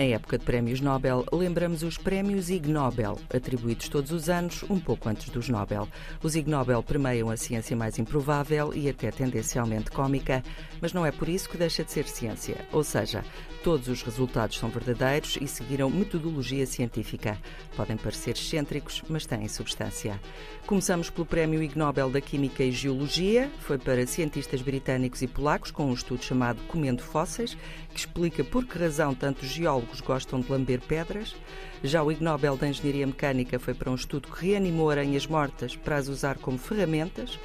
Em 0.00 0.14
época 0.14 0.38
de 0.38 0.44
prémios 0.44 0.80
Nobel, 0.80 1.24
lembramos 1.32 1.82
os 1.82 1.98
prémios 1.98 2.48
Ig 2.50 2.70
Nobel, 2.70 3.18
atribuídos 3.34 3.88
todos 3.88 4.12
os 4.12 4.28
anos, 4.28 4.62
um 4.70 4.78
pouco 4.78 5.08
antes 5.08 5.28
dos 5.28 5.48
Nobel. 5.48 5.88
Os 6.22 6.36
Ig 6.36 6.48
Nobel 6.48 6.80
premiam 6.84 7.28
a 7.30 7.36
ciência 7.36 7.76
mais 7.76 7.98
improvável 7.98 8.72
e 8.72 8.88
até 8.88 9.10
tendencialmente 9.10 9.90
cômica, 9.90 10.40
mas 10.80 10.92
não 10.92 11.04
é 11.04 11.10
por 11.10 11.28
isso 11.28 11.48
que 11.48 11.56
deixa 11.56 11.82
de 11.82 11.90
ser 11.90 12.06
ciência. 12.06 12.64
Ou 12.70 12.84
seja, 12.84 13.24
todos 13.64 13.88
os 13.88 14.00
resultados 14.04 14.56
são 14.56 14.68
verdadeiros 14.68 15.36
e 15.40 15.48
seguiram 15.48 15.90
metodologia 15.90 16.64
científica. 16.64 17.36
Podem 17.76 17.96
parecer 17.96 18.36
excêntricos, 18.36 19.02
mas 19.08 19.26
têm 19.26 19.48
substância. 19.48 20.20
Começamos 20.64 21.10
pelo 21.10 21.26
Prémio 21.26 21.60
Ig 21.60 21.76
Nobel 21.76 22.08
da 22.08 22.20
Química 22.20 22.62
e 22.62 22.70
Geologia. 22.70 23.50
Foi 23.58 23.78
para 23.78 24.06
cientistas 24.06 24.62
britânicos 24.62 25.22
e 25.22 25.26
polacos 25.26 25.72
com 25.72 25.86
um 25.86 25.94
estudo 25.94 26.22
chamado 26.22 26.62
Comendo 26.68 27.02
Fósseis, 27.02 27.56
que 27.92 27.98
explica 27.98 28.44
por 28.44 28.64
que 28.64 28.78
razão 28.78 29.12
tantos 29.12 29.48
geólogos 29.48 29.87
geólogos 29.88 30.00
gostam 30.00 30.40
de 30.40 30.50
lamber 30.50 30.80
pedras. 30.80 31.34
Já 31.82 32.02
o 32.02 32.12
Ig 32.12 32.22
Nobel 32.22 32.56
da 32.56 32.68
Engenharia 32.68 33.06
Mecânica 33.06 33.58
foi 33.58 33.74
para 33.74 33.90
um 33.90 33.94
estudo 33.94 34.28
que 34.28 34.46
reanimou 34.46 34.90
aranhas 34.90 35.26
mortas 35.26 35.76
para 35.76 35.96
as 35.96 36.08
usar 36.08 36.38
como 36.38 36.58
ferramentas. 36.58 37.38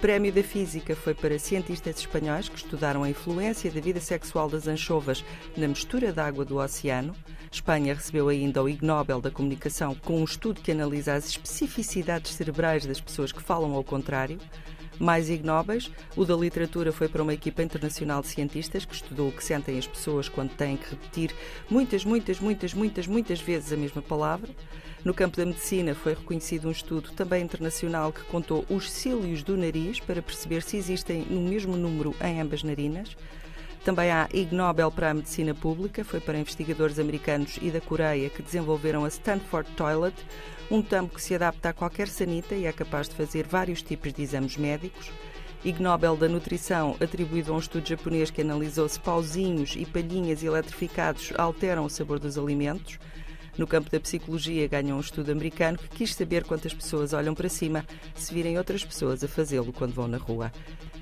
Prémio 0.00 0.32
da 0.32 0.42
Física 0.42 0.96
foi 0.96 1.14
para 1.14 1.38
cientistas 1.38 1.98
espanhóis 1.98 2.48
que 2.48 2.56
estudaram 2.56 3.04
a 3.04 3.10
influência 3.10 3.70
da 3.70 3.80
vida 3.80 4.00
sexual 4.00 4.48
das 4.48 4.66
anchovas 4.66 5.24
na 5.56 5.68
mistura 5.68 6.12
da 6.12 6.26
água 6.26 6.44
do 6.44 6.56
oceano. 6.56 7.14
Espanha 7.50 7.94
recebeu 7.94 8.28
ainda 8.28 8.62
o 8.62 8.68
Ig 8.68 8.84
Nobel 8.84 9.20
da 9.20 9.30
Comunicação 9.30 9.94
com 9.94 10.20
um 10.20 10.24
estudo 10.24 10.60
que 10.60 10.72
analisa 10.72 11.14
as 11.14 11.28
especificidades 11.28 12.32
cerebrais 12.32 12.84
das 12.86 13.00
pessoas 13.00 13.30
que 13.30 13.42
falam 13.42 13.74
ao 13.74 13.84
contrário 13.84 14.38
mais 15.02 15.28
ignóbeis. 15.28 15.90
O 16.16 16.24
da 16.24 16.36
literatura 16.36 16.92
foi 16.92 17.08
para 17.08 17.22
uma 17.22 17.34
equipa 17.34 17.62
internacional 17.62 18.22
de 18.22 18.28
cientistas 18.28 18.84
que 18.84 18.94
estudou 18.94 19.28
o 19.28 19.32
que 19.32 19.42
sentem 19.42 19.76
as 19.76 19.86
pessoas 19.86 20.28
quando 20.28 20.50
têm 20.50 20.76
que 20.76 20.90
repetir 20.90 21.34
muitas, 21.68 22.04
muitas, 22.04 22.38
muitas, 22.38 22.72
muitas, 22.72 23.06
muitas 23.08 23.40
vezes 23.40 23.72
a 23.72 23.76
mesma 23.76 24.00
palavra. 24.00 24.50
No 25.04 25.12
campo 25.12 25.36
da 25.36 25.44
medicina 25.44 25.94
foi 25.96 26.14
reconhecido 26.14 26.68
um 26.68 26.70
estudo 26.70 27.10
também 27.10 27.42
internacional 27.42 28.12
que 28.12 28.22
contou 28.24 28.64
os 28.70 28.90
cílios 28.90 29.42
do 29.42 29.56
nariz 29.56 29.98
para 29.98 30.22
perceber 30.22 30.62
se 30.62 30.76
existem 30.76 31.26
no 31.28 31.40
mesmo 31.40 31.76
número 31.76 32.14
em 32.22 32.40
ambas 32.40 32.62
narinas. 32.62 33.16
Também 33.84 34.12
há 34.12 34.28
Ig 34.32 34.54
Nobel 34.54 34.92
para 34.92 35.10
a 35.10 35.14
Medicina 35.14 35.54
Pública, 35.54 36.04
foi 36.04 36.20
para 36.20 36.38
investigadores 36.38 37.00
americanos 37.00 37.58
e 37.60 37.68
da 37.68 37.80
Coreia 37.80 38.30
que 38.30 38.40
desenvolveram 38.40 39.04
a 39.04 39.08
Stanford 39.08 39.68
Toilet, 39.72 40.14
um 40.70 40.80
tampo 40.80 41.16
que 41.16 41.22
se 41.22 41.34
adapta 41.34 41.70
a 41.70 41.72
qualquer 41.72 42.06
sanita 42.06 42.54
e 42.54 42.64
é 42.64 42.72
capaz 42.72 43.08
de 43.08 43.16
fazer 43.16 43.44
vários 43.44 43.82
tipos 43.82 44.12
de 44.12 44.22
exames 44.22 44.56
médicos. 44.56 45.10
Ig 45.64 45.82
Nobel 45.82 46.16
da 46.16 46.28
Nutrição, 46.28 46.96
atribuído 47.00 47.52
a 47.52 47.56
um 47.56 47.58
estudo 47.58 47.88
japonês 47.88 48.30
que 48.30 48.42
analisou 48.42 48.88
se 48.88 49.00
pauzinhos 49.00 49.74
e 49.76 49.84
palhinhas 49.84 50.44
eletrificados 50.44 51.32
alteram 51.36 51.84
o 51.84 51.90
sabor 51.90 52.20
dos 52.20 52.38
alimentos. 52.38 53.00
No 53.56 53.66
campo 53.66 53.90
da 53.90 54.00
psicologia, 54.00 54.66
ganhou 54.66 54.96
um 54.96 55.00
estudo 55.00 55.30
americano 55.30 55.78
que 55.78 55.88
quis 55.88 56.14
saber 56.14 56.44
quantas 56.44 56.72
pessoas 56.72 57.12
olham 57.12 57.34
para 57.34 57.48
cima 57.48 57.84
se 58.14 58.32
virem 58.32 58.56
outras 58.56 58.84
pessoas 58.84 59.22
a 59.22 59.28
fazê-lo 59.28 59.72
quando 59.72 59.92
vão 59.92 60.08
na 60.08 60.16
rua. 60.16 60.50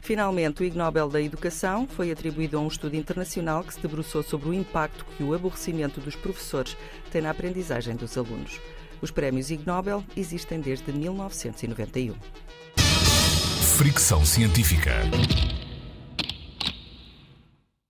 Finalmente, 0.02 0.62
o 0.62 0.64
Ig 0.64 0.76
Nobel 0.76 1.08
da 1.08 1.20
Educação 1.20 1.86
foi 1.86 2.10
atribuído 2.10 2.56
a 2.56 2.60
um 2.60 2.68
estudo 2.68 2.96
internacional 2.96 3.62
que 3.62 3.74
se 3.74 3.80
debruçou 3.80 4.22
sobre 4.22 4.48
o 4.48 4.54
impacto 4.54 5.04
que 5.16 5.22
o 5.22 5.34
aborrecimento 5.34 6.00
dos 6.00 6.16
professores 6.16 6.76
tem 7.12 7.22
na 7.22 7.30
aprendizagem 7.30 7.94
dos 7.94 8.16
alunos. 8.16 8.60
Os 9.00 9.10
prémios 9.10 9.50
Ig 9.50 9.64
Nobel 9.66 10.04
existem 10.16 10.60
desde 10.60 10.92
1991. 10.92 12.14
Fricção 13.76 14.24
científica. 14.26 14.92